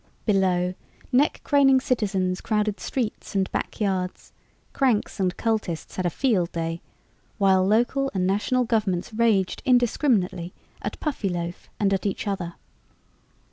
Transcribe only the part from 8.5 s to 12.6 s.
governments raged indiscriminately at Puffyloaf and at each other.